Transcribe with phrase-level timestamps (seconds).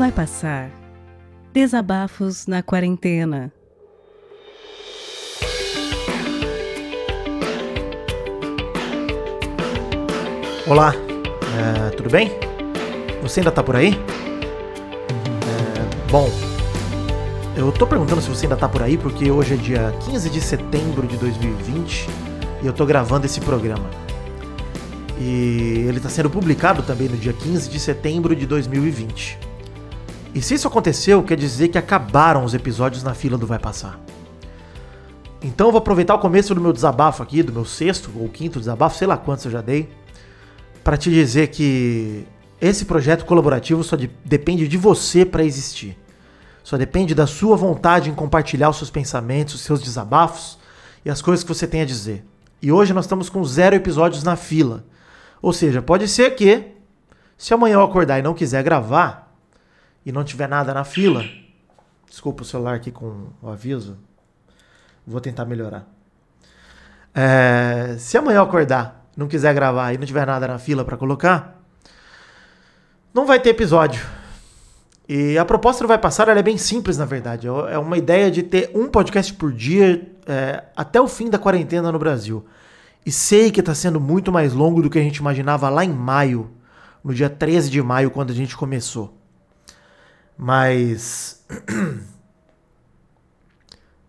[0.00, 0.70] Vai passar.
[1.52, 3.52] Desabafos na quarentena.
[10.66, 12.30] Olá, é, tudo bem?
[13.20, 13.92] Você ainda tá por aí?
[15.44, 16.30] É, bom,
[17.54, 20.40] eu tô perguntando se você ainda tá por aí porque hoje é dia 15 de
[20.40, 22.08] setembro de 2020
[22.62, 23.90] e eu tô gravando esse programa.
[25.20, 29.49] E ele está sendo publicado também no dia 15 de setembro de 2020.
[30.34, 33.98] E se isso aconteceu, quer dizer que acabaram os episódios na fila do Vai Passar.
[35.42, 38.58] Então eu vou aproveitar o começo do meu desabafo aqui, do meu sexto ou quinto
[38.58, 39.88] desabafo, sei lá quantos eu já dei,
[40.84, 42.26] para te dizer que
[42.60, 45.96] esse projeto colaborativo só de, depende de você para existir.
[46.62, 50.58] Só depende da sua vontade em compartilhar os seus pensamentos, os seus desabafos
[51.04, 52.22] e as coisas que você tem a dizer.
[52.60, 54.84] E hoje nós estamos com zero episódios na fila.
[55.40, 56.66] Ou seja, pode ser que,
[57.38, 59.29] se amanhã eu acordar e não quiser gravar,
[60.04, 61.24] e não tiver nada na fila,
[62.08, 63.98] desculpa o celular aqui com o aviso,
[65.06, 65.86] vou tentar melhorar.
[67.14, 70.96] É, se amanhã eu acordar, não quiser gravar e não tiver nada na fila para
[70.96, 71.60] colocar,
[73.12, 74.04] não vai ter episódio.
[75.08, 77.48] E a proposta do Vai Passar é bem simples, na verdade.
[77.48, 81.90] É uma ideia de ter um podcast por dia é, até o fim da quarentena
[81.90, 82.46] no Brasil.
[83.04, 85.92] E sei que está sendo muito mais longo do que a gente imaginava lá em
[85.92, 86.52] maio,
[87.02, 89.19] no dia 13 de maio, quando a gente começou.
[90.42, 91.44] Mas.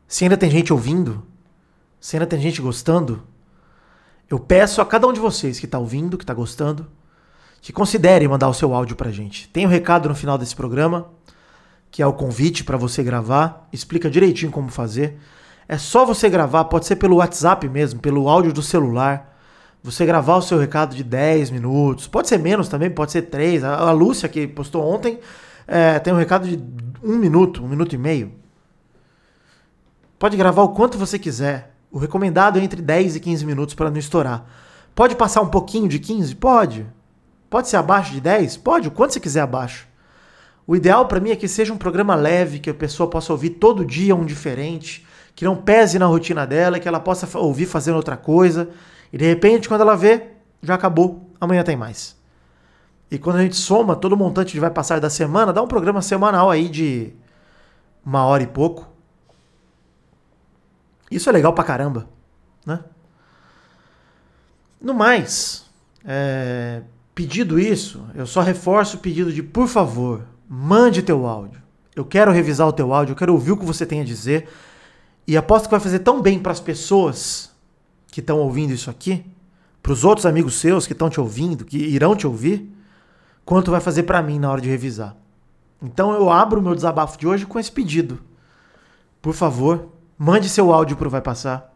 [0.08, 1.22] se ainda tem gente ouvindo,
[2.00, 3.22] se ainda tem gente gostando,
[4.30, 6.88] eu peço a cada um de vocês que está ouvindo, que está gostando,
[7.60, 9.50] que considere mandar o seu áudio pra gente.
[9.50, 11.10] Tem um recado no final desse programa,
[11.92, 15.20] que é o convite para você gravar, explica direitinho como fazer.
[15.68, 19.38] É só você gravar, pode ser pelo WhatsApp mesmo, pelo áudio do celular.
[19.84, 23.66] Você gravar o seu recado de 10 minutos, pode ser menos também, pode ser 3.
[23.66, 25.20] A, a Lúcia, que postou ontem,
[25.72, 26.62] é, tem um recado de
[27.02, 28.34] um minuto, um minuto e meio.
[30.20, 31.74] Pode gravar o quanto você quiser.
[31.90, 34.46] O recomendado é entre 10 e 15 minutos para não estourar.
[34.94, 36.36] Pode passar um pouquinho de 15?
[36.36, 36.86] Pode.
[37.50, 38.58] Pode ser abaixo de 10?
[38.58, 39.88] Pode, o quanto você quiser abaixo.
[40.68, 43.52] O ideal para mim é que seja um programa leve, que a pessoa possa ouvir
[43.52, 47.96] todo dia um diferente, que não pese na rotina dela, que ela possa ouvir fazendo
[47.96, 48.70] outra coisa.
[49.12, 50.32] E de repente, quando ela vê,
[50.62, 52.21] já acabou, amanhã tem mais.
[53.12, 55.68] E quando a gente soma todo o montante de vai passar da semana, dá um
[55.68, 57.12] programa semanal aí de
[58.06, 58.88] uma hora e pouco.
[61.12, 62.08] Isso é legal pra caramba,
[62.66, 62.80] né?
[64.80, 65.66] No mais,
[66.06, 66.82] é,
[67.14, 71.62] pedido isso, eu só reforço o pedido de, por favor, mande teu áudio.
[71.94, 74.48] Eu quero revisar o teu áudio, eu quero ouvir o que você tem a dizer.
[75.28, 77.52] E aposto que vai fazer tão bem para as pessoas
[78.08, 79.26] que estão ouvindo isso aqui,
[79.84, 82.72] para os outros amigos seus que estão te ouvindo, que irão te ouvir,
[83.52, 85.14] quanto vai fazer para mim na hora de revisar.
[85.82, 88.18] Então eu abro o meu desabafo de hoje com esse pedido.
[89.22, 91.74] Por favor, mande seu áudio para o Vai Passar.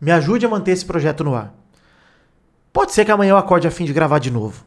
[0.00, 1.52] Me ajude a manter esse projeto no ar.
[2.72, 4.64] Pode ser que amanhã eu acorde a fim de gravar de novo.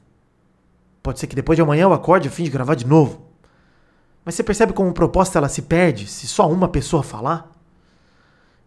[1.01, 3.25] Pode ser que depois de amanhã eu acorde a fim de gravar de novo.
[4.23, 7.49] Mas você percebe como proposta ela se perde se só uma pessoa falar?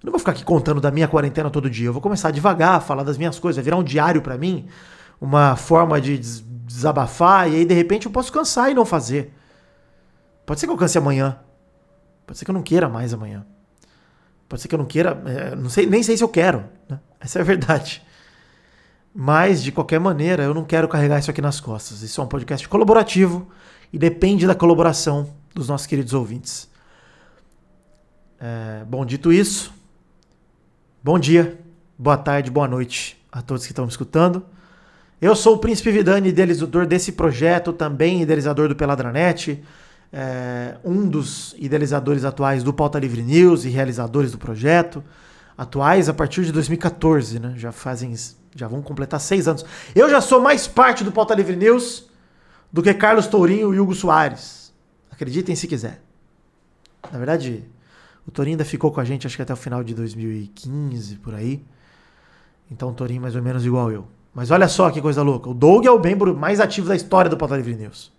[0.02, 1.86] Eu não vou ficar aqui contando da minha quarentena todo dia.
[1.86, 4.66] Eu vou começar devagar a falar das minhas coisas, vai virar um diário para mim,
[5.20, 6.18] uma forma de
[6.66, 9.32] desabafar, e aí de repente eu posso cansar e não fazer.
[10.44, 11.38] Pode ser que eu canse amanhã.
[12.26, 13.46] Pode ser que eu não queira mais amanhã.
[14.48, 16.64] Pode ser que eu não queira, é, não sei, nem sei se eu quero.
[16.88, 16.98] Né?
[17.20, 18.02] Essa é a verdade.
[19.14, 22.02] Mas, de qualquer maneira, eu não quero carregar isso aqui nas costas.
[22.02, 23.48] Isso é um podcast colaborativo
[23.92, 26.68] e depende da colaboração dos nossos queridos ouvintes.
[28.38, 29.72] É, bom, dito isso,
[31.06, 31.56] Bom dia,
[31.96, 34.44] boa tarde, boa noite a todos que estão me escutando.
[35.20, 39.64] Eu sou o Príncipe Vidani, idealizador desse projeto, também idealizador do Peladranet,
[40.12, 45.02] é, um dos idealizadores atuais do Pauta Livre News e realizadores do projeto.
[45.56, 47.54] Atuais a partir de 2014, né?
[47.56, 48.14] Já fazem.
[48.54, 49.64] Já vão completar seis anos.
[49.94, 52.10] Eu já sou mais parte do Pauta Livre News
[52.70, 54.70] do que Carlos Tourinho e Hugo Soares.
[55.10, 56.02] Acreditem se quiser.
[57.10, 57.64] Na verdade,
[58.28, 61.34] o Torinho ainda ficou com a gente, acho que até o final de 2015, por
[61.34, 61.64] aí.
[62.70, 64.15] Então o Torinho mais ou menos igual eu.
[64.36, 65.48] Mas olha só que coisa louca.
[65.48, 68.12] O Doug é o membro mais ativo da história do Pauta Livre News.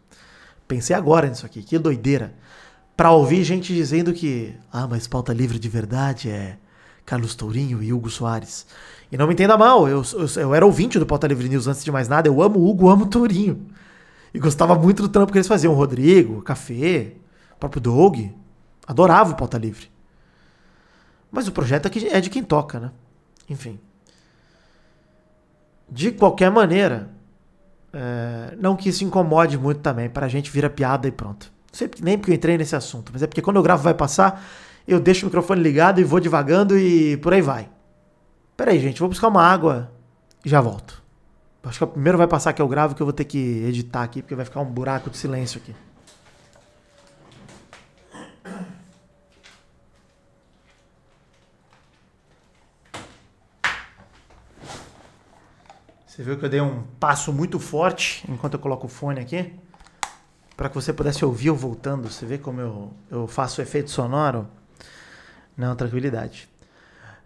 [0.68, 1.62] Pensei agora nisso aqui.
[1.62, 2.34] Que doideira.
[2.96, 4.56] Pra ouvir gente dizendo que...
[4.74, 6.58] Ah, mas Pauta Livre de verdade é
[7.06, 8.66] Carlos Tourinho e Hugo Soares.
[9.12, 9.88] E não me entenda mal.
[9.88, 12.28] Eu, eu, eu era ouvinte do Pauta Livre News antes de mais nada.
[12.28, 13.68] Eu amo Hugo, amo Tourinho.
[14.34, 15.72] E gostava muito do trampo que eles faziam.
[15.72, 17.14] O Rodrigo, o Café,
[17.56, 18.22] o próprio Doug.
[18.88, 19.88] Adorava o Pauta Livre.
[21.32, 22.92] Mas o projeto é de quem toca, né?
[23.48, 23.80] Enfim.
[25.90, 27.10] De qualquer maneira,
[27.94, 31.52] é, não que isso incomode muito também, para a gente vira piada e pronto.
[31.72, 34.44] sei nem porque eu entrei nesse assunto, mas é porque quando eu gravo vai passar,
[34.88, 37.70] eu deixo o microfone ligado e vou devagando e por aí vai.
[38.56, 39.92] Pera aí, gente, vou buscar uma água
[40.44, 41.04] e já volto.
[41.64, 44.02] Acho que o primeiro vai passar que eu gravo que eu vou ter que editar
[44.02, 45.76] aqui, porque vai ficar um buraco de silêncio aqui.
[56.18, 59.54] Você viu que eu dei um passo muito forte enquanto eu coloco o fone aqui?
[60.56, 62.10] Para que você pudesse ouvir eu voltando.
[62.10, 64.48] Você vê como eu, eu faço efeito sonoro?
[65.56, 66.50] Não, tranquilidade.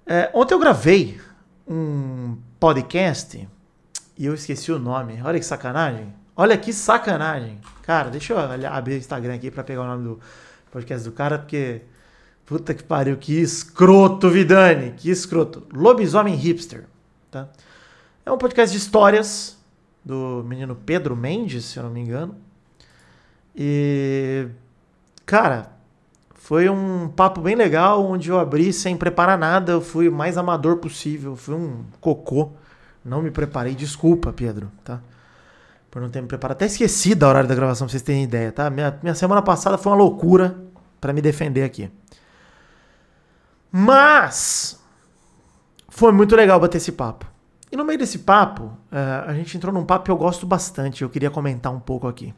[0.05, 1.21] É, ontem eu gravei
[1.65, 3.47] um podcast
[4.17, 5.21] e eu esqueci o nome.
[5.23, 6.13] Olha que sacanagem.
[6.35, 7.61] Olha que sacanagem.
[7.83, 8.39] Cara, deixa eu
[8.69, 10.19] abrir o Instagram aqui para pegar o nome do
[10.69, 11.83] podcast do cara, porque.
[12.45, 14.91] Puta que pariu, que escroto, Vidani.
[14.97, 15.65] Que escroto.
[15.71, 16.87] Lobisomem Hipster.
[17.31, 17.47] Tá?
[18.31, 19.57] É um podcast de histórias
[20.06, 22.38] do menino Pedro Mendes, se eu não me engano.
[23.54, 24.48] E.
[25.25, 25.74] Cara,
[26.36, 29.74] foi um papo bem legal, onde eu abri sem preparar nada.
[29.74, 31.36] Eu fui o mais amador possível.
[31.36, 32.54] Fui um cocô.
[33.04, 33.75] Não me preparei.
[33.75, 35.01] Desculpa, Pedro, tá?
[35.89, 36.56] Por não ter me preparado.
[36.56, 38.69] Até esqueci da hora da gravação, pra vocês terem ideia, tá?
[38.69, 40.57] Minha, minha semana passada foi uma loucura
[41.01, 41.92] para me defender aqui.
[43.69, 44.80] Mas.
[45.89, 47.31] Foi muito legal bater esse papo.
[47.71, 51.03] E no meio desse papo, uh, a gente entrou num papo que eu gosto bastante,
[51.03, 52.33] eu queria comentar um pouco aqui.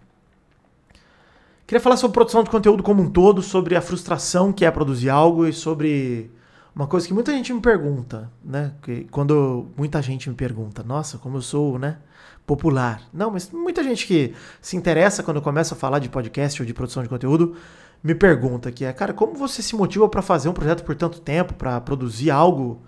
[1.65, 5.09] Queria falar sobre produção de conteúdo como um todo, sobre a frustração que é produzir
[5.09, 6.30] algo e sobre
[6.75, 8.74] uma coisa que muita gente me pergunta, né?
[8.81, 11.97] Que quando muita gente me pergunta, nossa, como eu sou, né?
[12.45, 13.01] Popular.
[13.13, 16.65] Não, mas muita gente que se interessa quando eu começo a falar de podcast ou
[16.65, 17.56] de produção de conteúdo
[18.03, 21.21] me pergunta que é, cara, como você se motiva para fazer um projeto por tanto
[21.21, 22.81] tempo, para produzir algo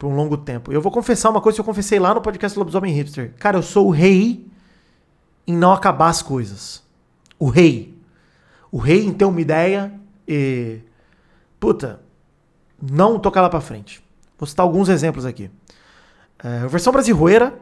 [0.00, 0.72] por um longo tempo.
[0.72, 3.34] Eu vou confessar uma coisa que eu confessei lá no podcast Lobisomem Hipster.
[3.38, 4.46] Cara, eu sou o rei
[5.46, 6.82] em não acabar as coisas.
[7.38, 7.94] O rei.
[8.72, 9.92] O rei em ter uma ideia
[10.26, 10.78] e.
[11.60, 12.00] Puta,
[12.80, 14.02] não tocar lá pra frente.
[14.38, 15.50] Vou citar alguns exemplos aqui.
[16.42, 17.60] É, versão brasileira,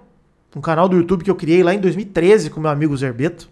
[0.54, 3.50] um canal do YouTube que eu criei lá em 2013 com meu amigo Zerbeto.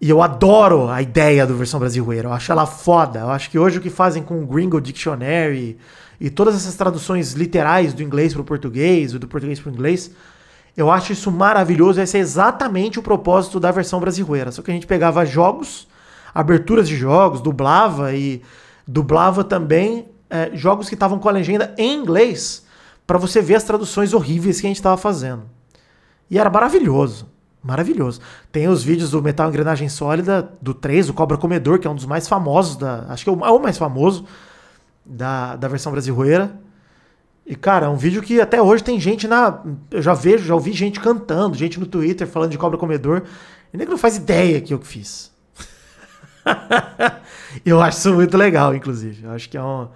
[0.00, 2.28] E eu adoro a ideia do versão brasileira.
[2.28, 3.20] Eu acho ela foda.
[3.20, 5.76] Eu acho que hoje o que fazem com o Gringo Dictionary
[6.20, 9.74] e todas essas traduções literais do inglês para o português, ou do português para o
[9.74, 10.10] inglês,
[10.76, 12.00] eu acho isso maravilhoso.
[12.00, 14.52] Esse é exatamente o propósito da versão brasileira.
[14.52, 15.88] Só que a gente pegava jogos,
[16.32, 18.40] aberturas de jogos, dublava e
[18.86, 22.64] dublava também é, jogos que estavam com a legenda em inglês
[23.06, 25.42] para você ver as traduções horríveis que a gente estava fazendo.
[26.30, 27.26] E era maravilhoso.
[27.68, 28.22] Maravilhoso.
[28.50, 31.94] Tem os vídeos do Metal Engrenagem Sólida, do 3, o Cobra Comedor, que é um
[31.94, 34.24] dos mais famosos, da, acho que é o, é o mais famoso
[35.04, 36.58] da, da versão brasileira.
[37.44, 39.62] E, cara, é um vídeo que até hoje tem gente na.
[39.90, 43.24] Eu já vejo, já ouvi gente cantando, gente no Twitter falando de cobra comedor.
[43.70, 45.30] E nem que não faz ideia que eu fiz.
[47.66, 49.24] eu acho isso muito legal, inclusive.
[49.24, 49.88] Eu acho que é, um,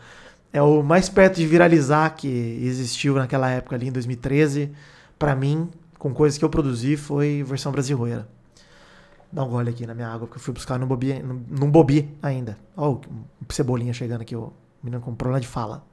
[0.52, 2.28] é o mais perto de viralizar que
[2.62, 4.70] existiu naquela época ali, em 2013.
[5.18, 5.70] para mim,
[6.02, 8.28] com coisas que eu produzi, foi versão brasileira.
[9.30, 12.12] Dá um gole aqui na minha água, porque eu fui buscar num bobi, num bobi
[12.20, 12.58] ainda.
[12.76, 13.00] Ó, oh,
[13.48, 14.48] cebolinha chegando aqui, ó.
[14.82, 15.86] Menino com problema de fala.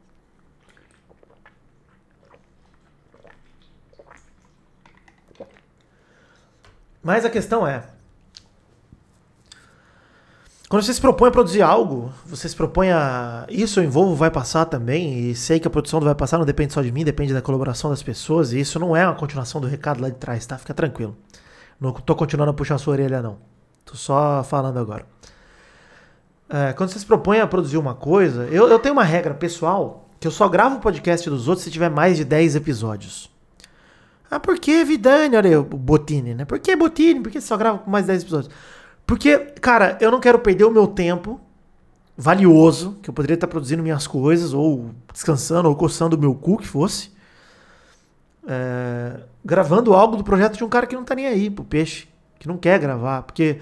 [7.04, 7.88] Mas a questão é.
[10.70, 13.48] Quando você se propõe a produzir algo, você se propõe a.
[13.50, 16.46] Isso eu envolvo, vai passar também, e sei que a produção do vai passar não
[16.46, 19.60] depende só de mim, depende da colaboração das pessoas, e isso não é uma continuação
[19.60, 20.60] do recado lá de trás, tá?
[20.60, 21.18] Fica tranquilo.
[21.82, 23.38] Não tô continuando a puxar a sua orelha, não.
[23.84, 25.08] Tô só falando agora.
[26.48, 30.08] É, quando você se propõe a produzir uma coisa, eu, eu tenho uma regra pessoal
[30.20, 33.32] que eu só gravo o podcast dos outros se tiver mais de 10 episódios.
[34.30, 35.36] Ah, por que Vidani?
[35.36, 36.46] Olha aí, o Botini, né?
[36.46, 37.22] Por que Botini?
[37.22, 38.54] Por que você só grava com mais de 10 episódios?
[39.10, 41.42] Porque, cara, eu não quero perder o meu tempo
[42.16, 46.58] valioso, que eu poderia estar produzindo minhas coisas, ou descansando, ou coçando o meu cu,
[46.58, 47.12] que fosse,
[48.48, 52.08] é, gravando algo do projeto de um cara que não tá nem aí pro peixe,
[52.38, 53.24] que não quer gravar.
[53.24, 53.60] Porque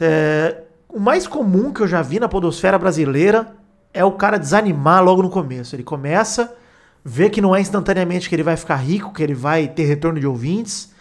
[0.00, 3.54] é, o mais comum que eu já vi na podosfera brasileira
[3.94, 5.76] é o cara desanimar logo no começo.
[5.76, 6.56] Ele começa,
[7.04, 10.18] vê que não é instantaneamente que ele vai ficar rico, que ele vai ter retorno
[10.18, 10.91] de ouvintes.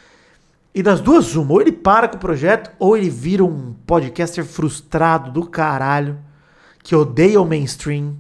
[0.74, 4.46] E das duas, uma, ou ele para com o projeto, ou ele vira um podcaster
[4.46, 6.18] frustrado do caralho,
[6.82, 8.16] que odeia o mainstream,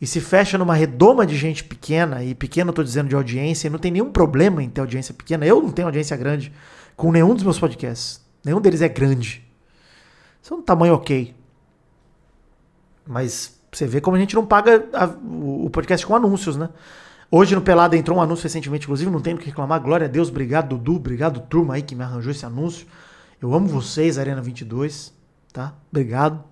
[0.00, 3.66] e se fecha numa redoma de gente pequena, e pequena eu tô dizendo de audiência,
[3.66, 5.46] e não tem nenhum problema em ter audiência pequena.
[5.46, 6.52] Eu não tenho audiência grande
[6.96, 8.20] com nenhum dos meus podcasts.
[8.44, 9.46] Nenhum deles é grande.
[10.50, 11.34] É um tamanho ok.
[13.06, 16.68] Mas você vê como a gente não paga a, o podcast com anúncios, né?
[17.34, 19.80] Hoje no Pelada entrou um anúncio recentemente, inclusive, não tem o que reclamar.
[19.80, 22.86] Glória a Deus, obrigado Dudu, obrigado turma aí que me arranjou esse anúncio.
[23.40, 25.14] Eu amo vocês, Arena 22.
[25.50, 25.72] tá?
[25.90, 26.44] Obrigado.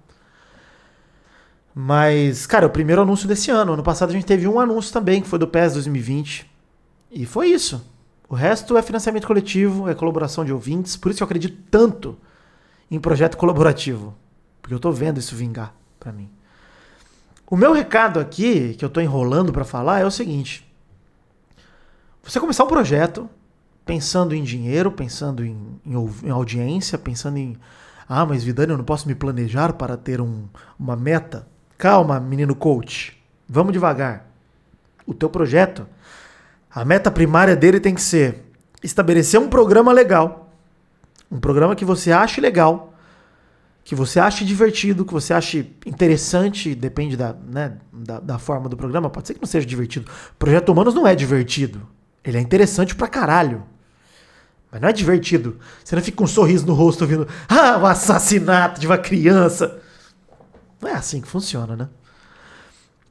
[1.75, 3.75] Mas, cara, é o primeiro anúncio desse ano.
[3.75, 6.51] Ano passado a gente teve um anúncio também, que foi do PES 2020.
[7.11, 7.87] E foi isso.
[8.27, 10.97] O resto é financiamento coletivo, é colaboração de ouvintes.
[10.97, 12.17] Por isso que eu acredito tanto
[12.91, 14.15] em projeto colaborativo.
[14.63, 16.31] Porque eu tô vendo isso vingar para mim.
[17.51, 20.70] O meu recado aqui, que eu tô enrolando para falar, é o seguinte.
[22.23, 23.29] Você começar um projeto
[23.85, 27.57] pensando em dinheiro, pensando em, em, em audiência, pensando em.
[28.09, 30.45] Ah, mas Vidani, eu não posso me planejar para ter um,
[30.79, 31.47] uma meta.
[31.79, 33.17] Calma, menino coach.
[33.49, 34.27] Vamos devagar.
[35.07, 35.87] O teu projeto,
[36.71, 38.45] a meta primária dele tem que ser
[38.83, 40.53] estabelecer um programa legal.
[41.31, 42.93] Um programa que você ache legal,
[43.85, 48.77] que você ache divertido, que você ache interessante, depende da, né, da, da, forma do
[48.77, 49.09] programa.
[49.09, 50.11] Pode ser que não seja divertido.
[50.39, 51.87] Projeto Humanos não é divertido.
[52.25, 53.65] Ele é interessante pra caralho.
[54.71, 55.59] Mas não é divertido.
[55.85, 59.81] Você não fica com um sorriso no rosto ouvindo, ah, o assassinato de uma criança.
[60.81, 61.89] Não é assim que funciona, né?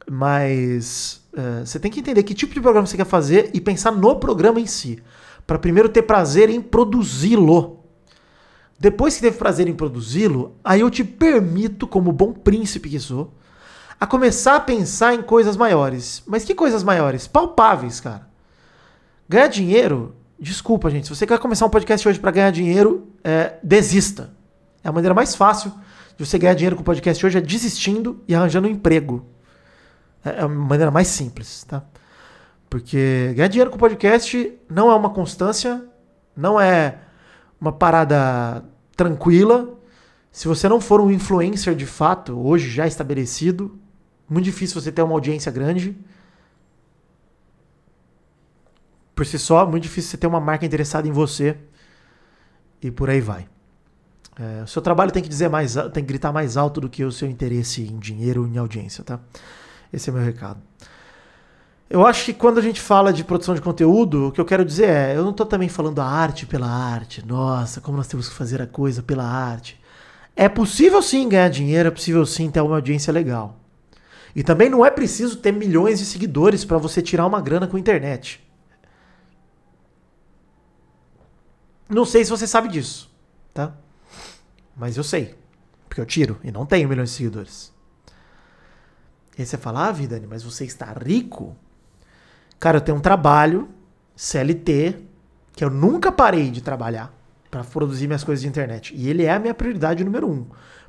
[0.10, 3.92] Mas uh, você tem que entender que tipo de programa você quer fazer e pensar
[3.92, 5.04] no programa em si.
[5.46, 7.84] Para primeiro ter prazer em produzi-lo.
[8.80, 13.34] Depois que teve prazer em produzi-lo, aí eu te permito, como bom príncipe que sou,
[14.00, 16.24] a começar a pensar em coisas maiores.
[16.26, 17.28] Mas que coisas maiores?
[17.28, 18.29] Palpáveis, cara.
[19.30, 21.06] Ganhar dinheiro, desculpa, gente.
[21.08, 24.32] Se você quer começar um podcast hoje para ganhar dinheiro, é, desista.
[24.84, 25.72] É a maneira mais fácil
[26.18, 29.24] de você ganhar dinheiro com o podcast hoje é desistindo e arranjando um emprego.
[30.26, 31.84] É, é a maneira mais simples, tá?
[32.68, 35.86] Porque ganhar dinheiro com podcast não é uma constância,
[36.36, 36.98] não é
[37.62, 38.66] uma parada
[38.98, 39.78] tranquila.
[40.32, 43.78] Se você não for um influencer de fato, hoje já estabelecido,
[44.28, 45.96] muito difícil você ter uma audiência grande.
[49.20, 51.58] Por si só, muito difícil você ter uma marca interessada em você.
[52.82, 53.50] E por aí vai.
[54.40, 57.04] É, o seu trabalho tem que dizer mais, tem que gritar mais alto do que
[57.04, 59.20] o seu interesse em dinheiro e em audiência, tá?
[59.92, 60.62] Esse é meu recado.
[61.90, 64.64] Eu acho que quando a gente fala de produção de conteúdo, o que eu quero
[64.64, 67.22] dizer é, eu não estou também falando a arte pela arte.
[67.28, 69.78] Nossa, como nós temos que fazer a coisa pela arte.
[70.34, 73.60] É possível sim ganhar dinheiro, é possível sim ter uma audiência legal.
[74.34, 77.76] E também não é preciso ter milhões de seguidores para você tirar uma grana com
[77.76, 78.48] a internet.
[81.90, 83.12] Não sei se você sabe disso,
[83.54, 83.76] tá?
[84.78, 85.36] Mas eu sei.
[85.88, 87.74] Porque eu tiro e não tenho milhões de seguidores.
[89.36, 91.58] E aí você fala, ah, Vidani, mas você está rico?
[92.60, 93.70] Cara, eu tenho um trabalho,
[94.16, 94.98] CLT,
[95.56, 97.12] que eu nunca parei de trabalhar
[97.50, 98.94] para produzir minhas coisas de internet.
[98.96, 100.46] E ele é a minha prioridade número um.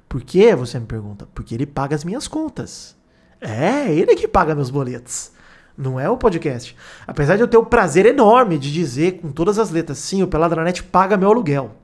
[0.09, 1.27] Por que, você me pergunta?
[1.33, 2.97] Porque ele paga as minhas contas.
[3.41, 5.33] É, ele que paga meus boletos.
[5.81, 6.77] Não é o podcast.
[7.07, 10.29] Apesar de eu ter o prazer enorme de dizer com todas as letras, sim, o
[10.29, 11.75] Peladranet paga meu aluguel.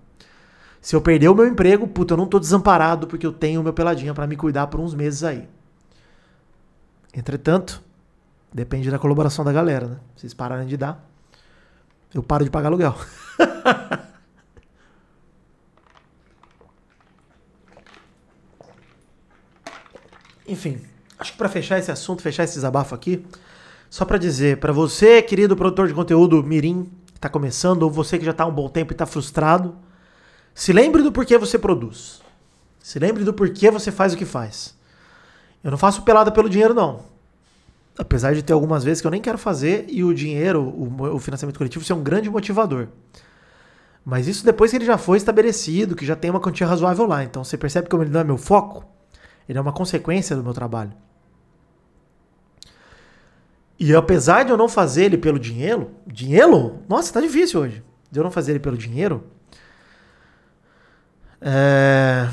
[0.82, 3.64] Se eu perder o meu emprego, puta, eu não tô desamparado porque eu tenho o
[3.64, 5.48] meu peladinha para me cuidar por uns meses aí.
[7.14, 7.82] Entretanto,
[8.52, 9.96] depende da colaboração da galera, né?
[10.14, 11.02] Vocês pararem de dar,
[12.12, 12.94] eu paro de pagar aluguel.
[20.46, 20.82] Enfim,
[21.18, 23.26] acho que para fechar esse assunto, fechar esse desabafo aqui,
[23.88, 28.18] só para dizer, para você, querido produtor de conteúdo mirim, que tá começando, ou você
[28.18, 29.76] que já tá há um bom tempo e tá frustrado,
[30.54, 32.20] se lembre do porquê você produz.
[32.82, 34.76] Se lembre do porquê você faz o que faz.
[35.62, 37.00] Eu não faço pelada pelo dinheiro, não.
[37.98, 41.18] Apesar de ter algumas vezes que eu nem quero fazer e o dinheiro, o, o
[41.18, 42.88] financiamento coletivo, ser um grande motivador.
[44.04, 47.24] Mas isso depois que ele já foi estabelecido, que já tem uma quantia razoável lá.
[47.24, 48.84] Então você percebe que ele não é meu foco,
[49.48, 50.92] ele é uma consequência do meu trabalho.
[53.78, 56.80] E apesar de eu não fazer ele pelo dinheiro, dinheiro?
[56.88, 57.82] Nossa, tá difícil hoje.
[58.10, 59.24] De eu não fazer ele pelo dinheiro,
[61.40, 62.28] é...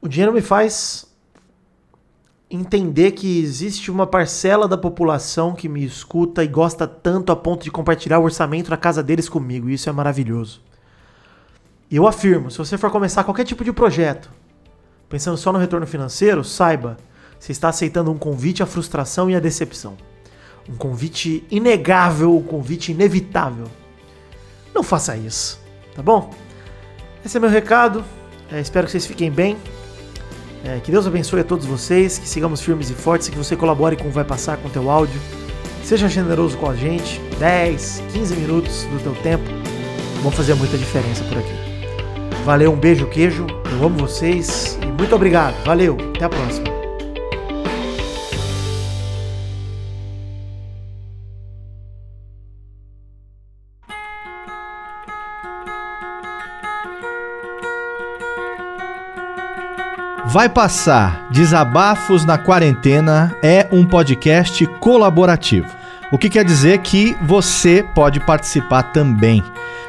[0.00, 1.06] O dinheiro me faz
[2.50, 7.64] entender que existe uma parcela da população que me escuta e gosta tanto a ponto
[7.64, 9.68] de compartilhar o orçamento na casa deles comigo.
[9.68, 10.62] Isso é maravilhoso.
[11.90, 14.30] E eu afirmo, se você for começar qualquer tipo de projeto,
[15.08, 16.96] pensando só no retorno financeiro, saiba,
[17.38, 19.96] você está aceitando um convite à frustração e à decepção.
[20.68, 23.66] Um convite inegável, um convite inevitável.
[24.74, 25.60] Não faça isso,
[25.94, 26.30] tá bom?
[27.24, 28.04] Esse é meu recado.
[28.50, 29.56] É, espero que vocês fiquem bem.
[30.64, 33.96] É, que Deus abençoe a todos vocês, que sigamos firmes e fortes, que você colabore
[33.96, 35.20] com o Vai Passar com o teu áudio.
[35.84, 39.44] Seja generoso com a gente, 10, 15 minutos do teu tempo
[40.22, 41.54] vão fazer muita diferença por aqui.
[42.44, 45.54] Valeu, um beijo, queijo, eu amo vocês e muito obrigado.
[45.64, 46.77] Valeu, até a próxima.
[60.30, 65.66] Vai Passar Desabafos na Quarentena é um podcast colaborativo.
[66.12, 69.42] O que quer dizer que você pode participar também.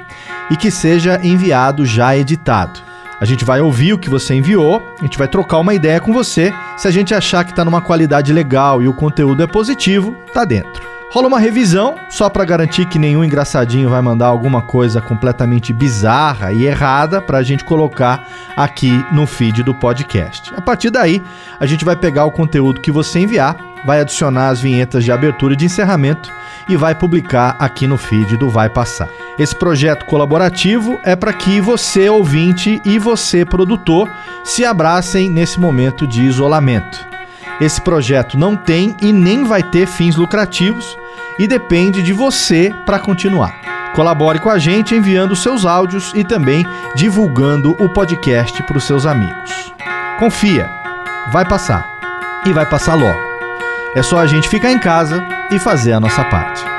[0.51, 2.83] e que seja enviado já editado.
[3.19, 6.11] A gente vai ouvir o que você enviou, a gente vai trocar uma ideia com
[6.11, 6.53] você.
[6.75, 10.43] Se a gente achar que está numa qualidade legal e o conteúdo é positivo, tá
[10.43, 10.95] dentro.
[11.11, 16.51] Rola uma revisão, só para garantir que nenhum engraçadinho vai mandar alguma coisa completamente bizarra
[16.51, 20.53] e errada para a gente colocar aqui no feed do podcast.
[20.57, 21.21] A partir daí,
[21.57, 23.55] a gente vai pegar o conteúdo que você enviar,
[23.85, 26.31] vai adicionar as vinhetas de abertura e de encerramento
[26.67, 29.07] e vai publicar aqui no feed do Vai Passar.
[29.37, 34.09] Esse projeto colaborativo é para que você, ouvinte, e você, produtor,
[34.43, 37.05] se abracem nesse momento de isolamento.
[37.61, 40.97] Esse projeto não tem e nem vai ter fins lucrativos
[41.39, 43.93] e depende de você para continuar.
[43.95, 46.65] Colabore com a gente enviando seus áudios e também
[46.95, 49.73] divulgando o podcast para os seus amigos.
[50.19, 50.69] Confia,
[51.31, 51.85] vai passar
[52.45, 53.24] e vai passar logo.
[53.95, 56.74] É só a gente ficar em casa e fazer a nossa parte.